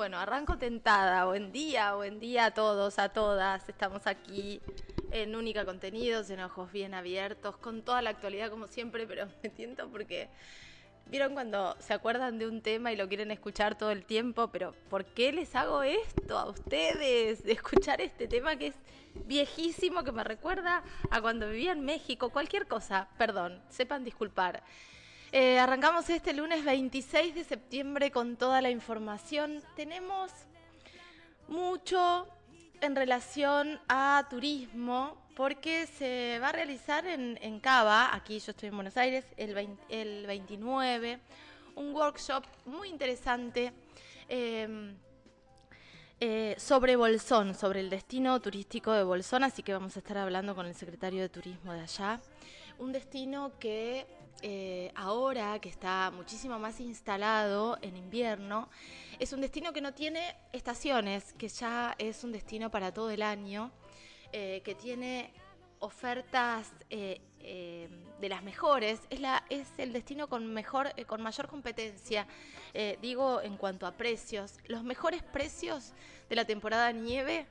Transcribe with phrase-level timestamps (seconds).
[0.00, 1.26] Bueno, arranco tentada.
[1.26, 3.68] Buen día, buen día a todos, a todas.
[3.68, 4.62] Estamos aquí
[5.10, 9.50] en Única Contenidos, en Ojos Bien Abiertos, con toda la actualidad como siempre, pero me
[9.50, 10.30] siento porque...
[11.04, 14.48] ¿Vieron cuando se acuerdan de un tema y lo quieren escuchar todo el tiempo?
[14.48, 17.44] Pero ¿por qué les hago esto a ustedes?
[17.44, 18.76] De escuchar este tema que es
[19.26, 23.10] viejísimo, que me recuerda a cuando vivía en México, cualquier cosa.
[23.18, 24.62] Perdón, sepan disculpar.
[25.32, 29.62] Eh, arrancamos este lunes 26 de septiembre con toda la información.
[29.76, 30.32] Tenemos
[31.46, 32.26] mucho
[32.80, 38.74] en relación a turismo porque se va a realizar en, Cava, aquí yo estoy en
[38.74, 39.54] Buenos Aires, el,
[40.26, 41.20] 29,
[41.76, 43.72] un workshop muy interesante
[44.28, 44.96] em,
[46.18, 50.56] eh, sobre Bolsón, sobre el destino turístico de Bolsón, así que vamos a estar hablando
[50.56, 52.20] con el secretario de Turismo de allá.
[52.80, 54.06] Un destino que
[54.40, 58.70] eh, ahora que está muchísimo más instalado en invierno,
[59.18, 63.20] es un destino que no tiene estaciones, que ya es un destino para todo el
[63.20, 63.70] año
[64.32, 65.30] eh, que tiene
[65.78, 67.20] ofertas eh,
[68.18, 72.26] de las mejores, es, la, es el destino con, mejor, con mayor competencia,
[73.02, 74.58] digo en cuanto a precios.
[74.66, 75.92] Los mejores precios
[76.30, 77.46] de la temporada nieve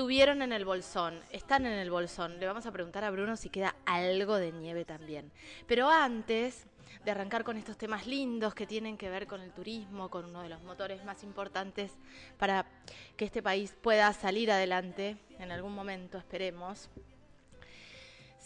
[0.00, 2.40] estuvieron en el bolsón, están en el bolsón.
[2.40, 5.30] Le vamos a preguntar a Bruno si queda algo de nieve también.
[5.66, 6.66] Pero antes
[7.04, 10.40] de arrancar con estos temas lindos que tienen que ver con el turismo, con uno
[10.40, 11.92] de los motores más importantes
[12.38, 12.64] para
[13.18, 16.88] que este país pueda salir adelante en algún momento, esperemos.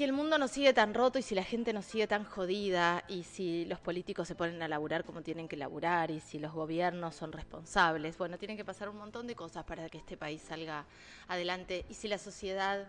[0.00, 3.04] Si el mundo no sigue tan roto y si la gente no sigue tan jodida
[3.06, 6.54] y si los políticos se ponen a laburar como tienen que laburar y si los
[6.54, 10.40] gobiernos son responsables, bueno, tienen que pasar un montón de cosas para que este país
[10.40, 10.86] salga
[11.28, 12.88] adelante y si la sociedad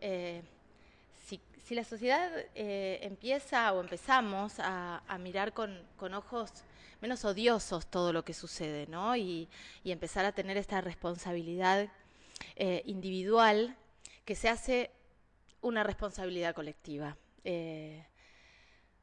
[0.00, 0.42] eh,
[1.26, 5.82] si, la sociedad eh, empieza o empezamos a, mirar con,
[6.14, 6.52] ojos
[7.00, 9.16] menos odiosos todo lo que sucede, ¿no?
[9.16, 9.48] Y,
[9.84, 11.88] empezar a tener esta responsabilidad
[12.54, 13.76] eh, individual
[14.24, 14.92] que se hace
[15.60, 17.16] una responsabilidad colectiva.
[17.44, 18.04] Eh,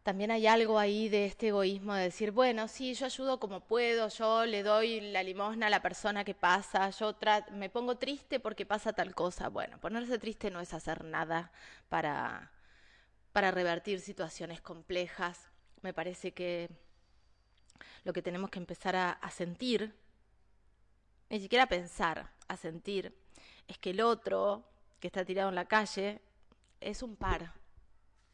[0.05, 4.07] también hay algo ahí de este egoísmo de decir, bueno, sí, yo ayudo como puedo,
[4.09, 7.15] yo le doy la limosna a la persona que pasa, yo
[7.53, 9.49] me pongo triste porque pasa tal cosa.
[9.49, 11.51] Bueno, ponerse triste no es hacer nada
[11.89, 12.51] para,
[13.31, 15.49] para revertir situaciones complejas.
[15.81, 16.69] Me parece que
[18.03, 19.95] lo que tenemos que empezar a, a sentir,
[21.31, 23.17] ni siquiera pensar, a sentir,
[23.67, 26.21] es que el otro que está tirado en la calle
[26.79, 27.53] es un par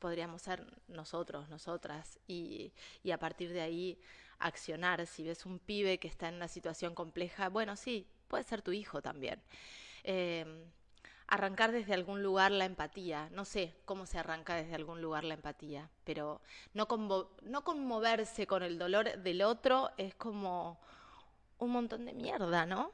[0.02, 2.74] podríamos ser nosotros, nosotras, y,
[3.14, 4.00] a partir de ahí
[4.40, 5.06] accionar.
[5.06, 8.72] Si ves un pibe que está en una situación compleja, bueno, sí, puede ser tu
[8.72, 9.40] hijo también.
[10.04, 10.66] Eh,
[11.28, 13.30] arrancar desde algún lugar la empatía.
[13.32, 16.42] No sé cómo se arranca desde algún lugar la empatía, pero
[16.74, 16.88] no,
[17.44, 20.80] no conmoverse con el dolor del otro es como
[21.60, 22.92] un montón de mierda, ¿no?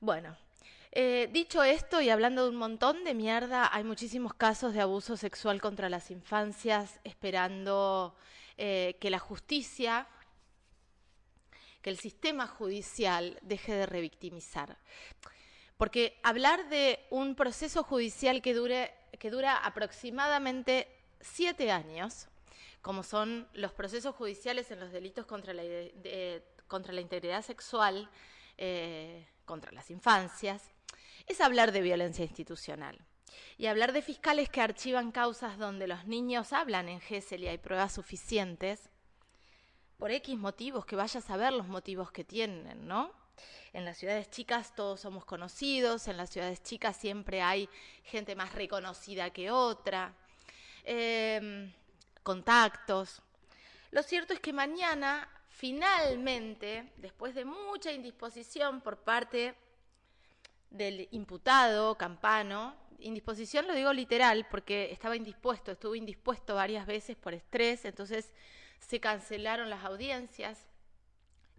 [0.00, 0.36] Bueno,
[0.96, 5.16] eh, dicho esto y hablando de un montón de mierda, hay muchísimos casos de abuso
[5.16, 8.14] sexual contra las infancias esperando
[8.56, 10.06] eh, que la justicia,
[11.82, 14.78] que el sistema judicial deje de revictimizar.
[15.76, 20.86] Porque hablar de un proceso judicial que, dure, que dura aproximadamente
[21.20, 22.28] siete años,
[22.82, 25.64] como son los procesos judiciales en los delitos contra la,
[26.68, 28.08] contra la integridad sexual,
[28.56, 30.73] eh, contra las infancias,
[31.26, 32.98] es hablar de violencia institucional.
[33.56, 37.58] Y hablar de fiscales que archivan causas donde los niños hablan en GESEL y hay
[37.58, 38.90] pruebas suficientes,
[39.98, 43.12] por X motivos, que vaya a saber los motivos que tienen, ¿no?
[43.72, 47.68] En las ciudades chicas todos somos conocidos, en las ciudades chicas siempre hay
[48.04, 50.14] gente más reconocida que otra,
[50.84, 51.72] em,
[52.22, 53.22] contactos.
[53.90, 59.54] Lo cierto es que mañana, finalmente, después de mucha indisposición por parte
[60.74, 62.74] del imputado Campano.
[62.98, 68.32] Indisposición lo digo literal porque estaba indispuesto, estuvo indispuesto varias veces por estrés, entonces
[68.80, 70.66] se cancelaron las audiencias.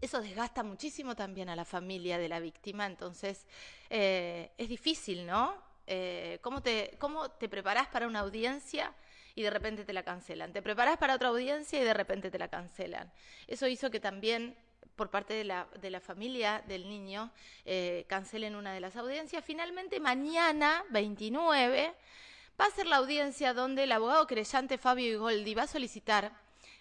[0.02, 3.48] Eso desgasta muchísimo también a la familia de la víctima, entonces
[3.90, 5.56] eh, es difícil, ¿no?
[5.88, 8.94] Eh, ¿cómo, te, ¿Cómo te preparás para una audiencia
[9.34, 10.52] y de repente te la cancelan?
[10.52, 13.12] Te preparás para otra audiencia y de repente te la cancelan.
[13.48, 14.58] Eso hizo que también
[14.96, 17.32] por parte de la, de la familia del niño
[17.66, 19.44] eh, cancelen una de las audiencias.
[19.44, 21.94] Finalmente, mañana, 29,
[22.60, 26.32] va a ser la audiencia donde el abogado creyente Fabio Igoldi va a solicitar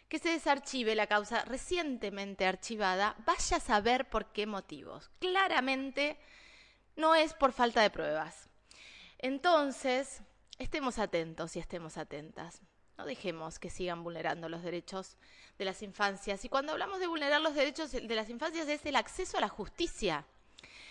[0.09, 5.11] que se desarchive la causa recientemente archivada, vaya a saber por qué motivos.
[5.19, 6.19] Claramente
[6.97, 8.49] no es por falta de pruebas.
[9.19, 10.23] Entonces,
[10.59, 12.61] estemos atentos y estemos atentas.
[12.97, 15.17] No dejemos que sigan vulnerando los derechos
[15.59, 16.45] de las infancias.
[16.45, 19.49] Y cuando hablamos de vulnerar los derechos de las infancias es el acceso a la
[19.49, 20.25] justicia.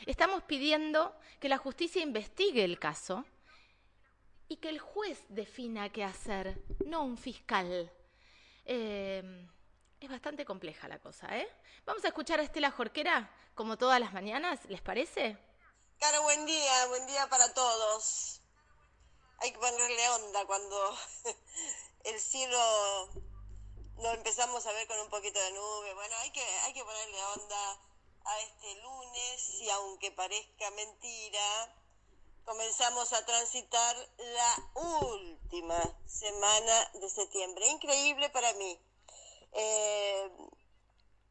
[0.06, 3.26] Estamos pidiendo que la justicia investigue el caso
[4.50, 7.92] y que el juez defina qué hacer, no un fiscal.
[8.66, 9.48] Eh,
[10.00, 11.48] es bastante compleja la cosa, ¿eh?
[11.86, 15.38] Vamos a escuchar a Estela Jorquera, como todas las mañanas, ¿les parece?
[15.98, 18.42] Caro, buen día, buen día para todos.
[19.40, 20.98] Hay que ponerle onda cuando
[22.04, 23.10] el cielo
[23.98, 25.94] lo empezamos a ver con un poquito de nube.
[25.94, 27.80] Bueno, hay que, hay que ponerle onda
[28.26, 31.76] a este lunes y aunque parezca mentira,
[32.46, 34.72] comenzamos a transitar la
[35.02, 37.68] última semana de septiembre.
[37.68, 38.80] Increíble para mí.
[39.54, 40.32] Eh,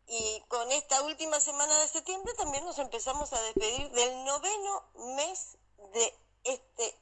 [0.07, 4.85] y con esta última semana de septiembre también nos empezamos a despedir del noveno
[5.17, 5.57] mes
[5.93, 6.15] de
[6.45, 6.99] este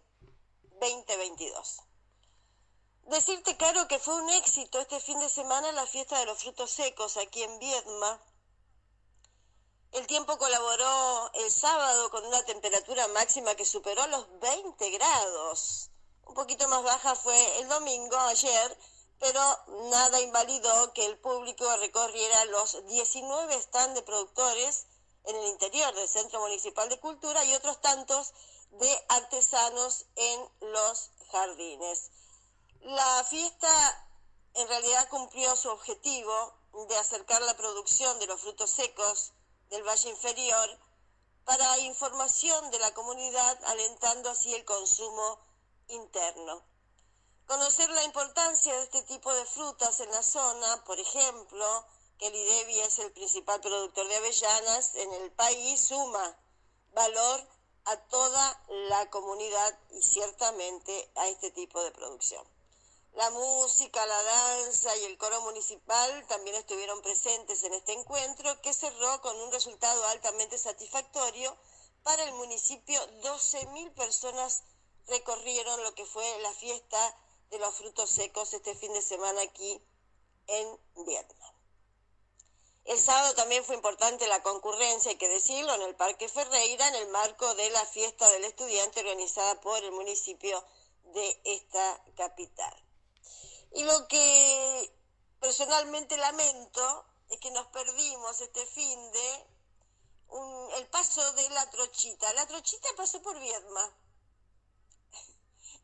[0.81, 1.90] 2022.
[3.05, 6.71] Decirte, claro, que fue un éxito este fin de semana la fiesta de los frutos
[6.71, 8.21] secos aquí en Viedma.
[9.93, 15.91] El tiempo colaboró el sábado con una temperatura máxima que superó los 20 grados.
[16.27, 18.79] Un poquito más baja fue el domingo, ayer,
[19.19, 19.41] pero
[19.91, 24.87] nada invalidó que el público recorriera los 19 stands de productores
[25.25, 28.33] en el interior del Centro Municipal de Cultura y otros tantos
[28.71, 32.11] de artesanos en los jardines.
[32.83, 34.09] La fiesta
[34.55, 36.55] en realidad cumplió su objetivo
[36.89, 39.33] de acercar la producción de los frutos secos
[39.69, 40.79] del Valle Inferior
[41.45, 45.39] para información de la comunidad, alentando así el consumo
[45.89, 46.63] interno.
[47.47, 51.87] Conocer la importancia de este tipo de frutas en la zona, por ejemplo,
[52.19, 56.39] que el IDEBI es el principal productor de avellanas en el país, suma
[56.93, 57.47] valor
[57.85, 62.60] a toda la comunidad y ciertamente a este tipo de producción.
[63.15, 68.73] La música, la danza y el coro municipal también estuvieron presentes en este encuentro que
[68.73, 71.57] cerró con un resultado altamente satisfactorio
[72.03, 73.01] para el municipio.
[73.21, 74.63] 12.000 personas
[75.09, 77.17] recorrieron lo que fue la fiesta
[77.51, 79.83] de los frutos secos este fin de semana aquí
[80.47, 81.55] en Vietnam.
[82.85, 86.95] El sábado también fue importante la concurrencia, hay que decirlo, en el Parque Ferreira, en
[86.95, 90.65] el marco de la fiesta del estudiante organizada por el municipio
[91.13, 92.90] de esta capital.
[93.73, 94.93] Y lo que
[95.41, 99.47] personalmente lamento es que nos perdimos este fin de
[100.77, 102.33] el paso de la trochita.
[102.35, 103.95] La trochita pasó por Viedma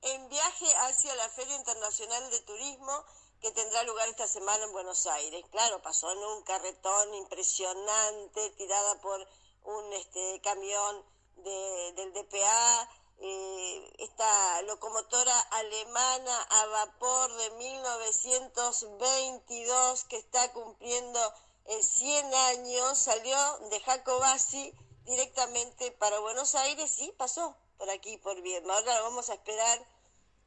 [0.03, 3.05] en viaje hacia la Feria Internacional de Turismo
[3.41, 5.45] que tendrá lugar esta semana en Buenos Aires.
[5.51, 9.27] Claro, pasó en un carretón impresionante, tirada por
[9.65, 11.05] un este, camión
[11.37, 21.35] del DPA, eh, esta locomotora alemana a vapor de 1922 que está cumpliendo
[21.81, 23.37] 100 años, salió
[23.71, 24.73] de Jacobasi
[25.05, 28.75] directamente para Buenos Aires y pasó por aquí, por Viedma.
[28.75, 29.87] Ahora vamos a esperar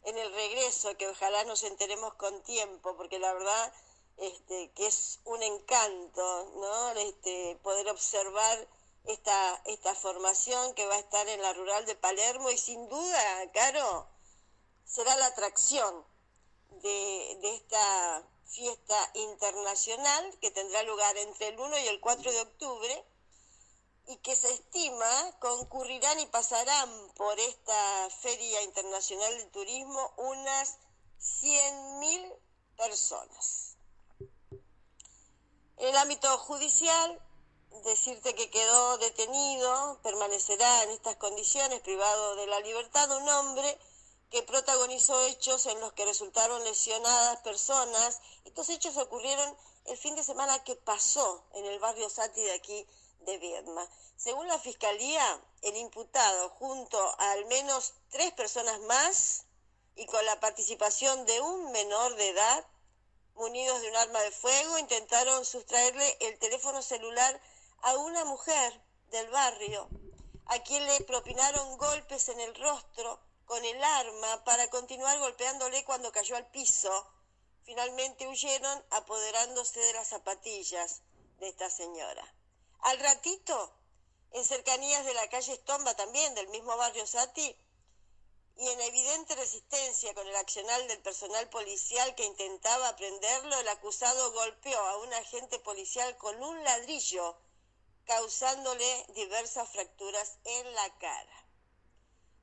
[0.04, 3.74] en el regreso, que ojalá nos enteremos con tiempo, porque la verdad
[4.18, 6.92] este, que es un encanto, ¿no?
[6.92, 8.68] Este, poder observar
[9.06, 13.51] esta, esta formación que va a estar en la rural de Palermo y sin duda,
[13.54, 14.07] Caro,
[14.86, 16.06] será la atracción
[16.81, 22.42] de, de esta fiesta internacional que tendrá lugar entre el 1 y el 4 de
[22.42, 23.06] octubre
[24.07, 30.78] y que se estima concurrirán y pasarán por esta Feria Internacional de Turismo unas
[31.19, 32.33] 100.000
[32.76, 33.76] personas.
[35.78, 37.21] En el ámbito judicial,
[37.85, 43.78] decirte que quedó detenido, permanecerá en estas condiciones, privado de la libertad, un hombre
[44.30, 48.21] que protagonizó hechos en los que resultaron lesionadas personas.
[48.45, 52.85] Estos hechos ocurrieron el fin de semana que pasó en el barrio Sati de aquí
[53.21, 53.88] de Viedma.
[54.18, 59.45] Según la Fiscalía, el imputado, junto a al menos tres personas más
[59.95, 62.68] y con la participación de un menor de edad,
[63.35, 67.42] munidos de un arma de fuego, intentaron sustraerle el teléfono celular
[67.81, 68.81] a una mujer
[69.12, 69.90] del barrio,
[70.45, 76.12] a quien le propinaron golpes en el rostro con el arma para continuar golpeándole cuando
[76.12, 77.12] cayó al piso.
[77.64, 81.02] Finalmente huyeron apoderándose de las zapatillas
[81.40, 82.33] de esta señora.
[82.81, 83.74] Al ratito,
[84.31, 87.56] en cercanías de la calle Estomba también, del mismo barrio Sati,
[88.57, 94.33] y en evidente resistencia con el accional del personal policial que intentaba prenderlo, el acusado
[94.33, 97.38] golpeó a un agente policial con un ladrillo
[98.09, 101.45] causándole diversas fracturas en la cara.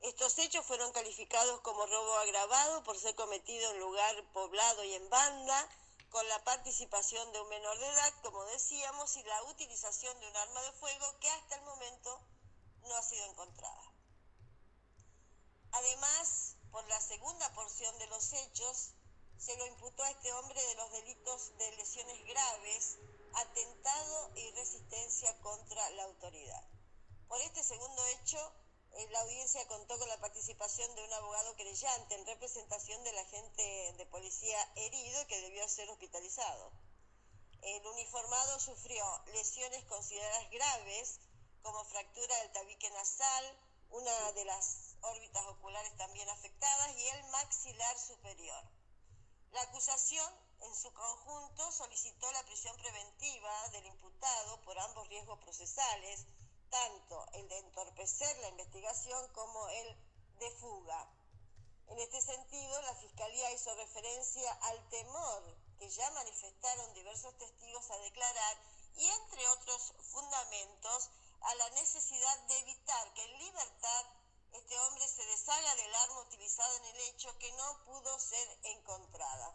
[0.01, 5.11] Estos hechos fueron calificados como robo agravado por ser cometido en lugar poblado y en
[5.11, 5.69] banda,
[6.11, 10.37] con la participación de un menor de edad, como decíamos, y la utilización de un
[10.37, 12.21] arma de fuego que hasta el momento
[12.83, 13.93] no ha sido encontrada.
[15.73, 18.93] Además, por la segunda porción de los hechos,
[19.37, 22.99] se lo imputó a este hombre de los delitos de lesiones graves,
[23.37, 26.65] atentado y resistencia contra la autoridad.
[27.29, 28.39] Por este segundo hecho,
[28.93, 33.95] eh, la audiencia contó con la participación de un abogado creyente en representación del agente
[33.99, 36.73] de policía herido que debió ser hospitalizado.
[37.61, 41.19] El uniformado sufrió lesiones consideradas graves,
[41.63, 43.59] como fractura del tabique nasal,
[43.91, 48.63] una de las órbitas oculares también afectadas y el maxilar superior.
[49.53, 56.27] La acusación, en su conjunto, solicitó la prisión preventiva del imputado por ambos riesgos procesales,
[56.71, 59.97] tanto el de entorpecer la investigación como el
[60.39, 61.09] de fuga.
[61.89, 67.99] En este sentido, la Fiscalía hizo referencia al temor que ya manifestaron diversos testigos a
[67.99, 68.57] declarar
[68.97, 71.11] y, entre otros fundamentos,
[71.43, 74.07] a la necesidad de evitar que en libertad
[74.53, 79.55] este hombre se deshaga del arma utilizada en el hecho que no pudo ser encontrada.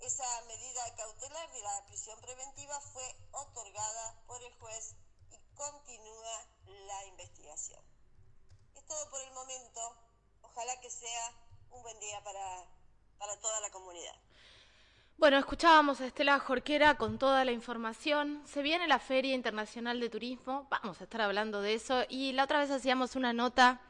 [0.00, 4.94] Esa medida cautelar de la prisión preventiva fue otorgada por el juez
[5.58, 6.46] continúa
[6.86, 7.80] la investigación.
[8.76, 9.80] Es todo por el momento.
[10.42, 11.32] Ojalá que sea
[11.70, 12.64] un buen día para,
[13.18, 14.14] para toda la comunidad.
[15.18, 18.40] Bueno, escuchábamos a Estela Jorquera con toda la información.
[18.46, 22.04] Se viene la Feria Internacional de Turismo, vamos a estar hablando de eso.
[22.08, 23.80] Y la otra vez hacíamos una nota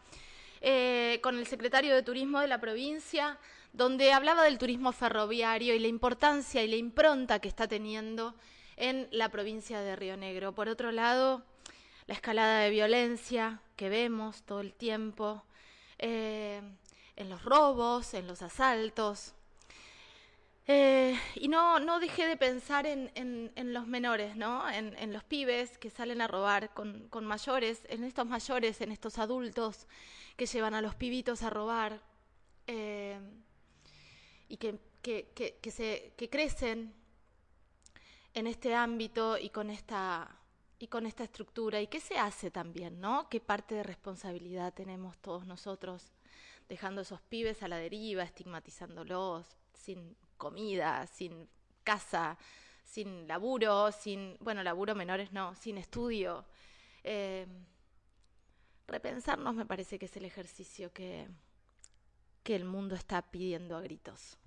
[0.61, 3.38] eh, con el secretario de Turismo de la provincia,
[3.73, 8.35] donde hablaba del turismo ferroviario y la importancia y la impronta que está teniendo
[8.77, 10.55] en la provincia de Río Negro.
[10.55, 11.43] Por otro lado,
[12.07, 15.45] la escalada de violencia que vemos todo el tiempo,
[15.99, 16.61] eh,
[17.17, 19.35] en los robos, en los asaltos.
[20.70, 24.68] Eh, y no, no dejé de pensar en, en, los menores, ¿no?
[24.68, 29.18] En, los pibes que salen a robar con, con, mayores, en estos mayores, en estos
[29.18, 29.87] adultos
[30.37, 32.02] que llevan a los pibitos a robar
[32.66, 33.18] eh,
[34.48, 36.92] y que, que, que, que, se, que crecen
[38.34, 40.37] en este ámbito y con esta
[40.78, 41.80] y con esta estructura.
[41.80, 43.26] ¿Y qué se hace también, no?
[43.30, 46.12] ¿Qué parte de responsabilidad tenemos todos nosotros
[46.68, 51.48] dejando a esos pibes a la deriva, estigmatizándolos, sin comida, sin
[51.84, 52.38] casa,
[52.84, 56.44] sin laburo, sin, bueno, laburo menores no, sin estudio?
[57.04, 57.46] Eh,
[58.87, 61.28] repensarnos me parece que es el ejercicio que,
[62.42, 64.38] que el mundo está pidiendo a gritos.